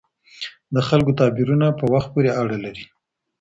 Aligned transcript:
د 0.75 0.77
خلګو 0.87 1.11
تعبیرونه 1.19 1.67
په 1.79 1.85
وخت 1.93 2.09
پوري 2.13 2.29
اړه 2.41 2.57
لري. 2.65 2.85